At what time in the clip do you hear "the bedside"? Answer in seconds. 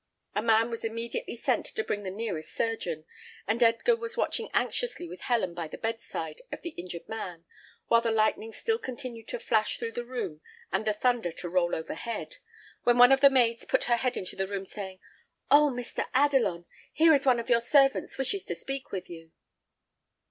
5.67-6.41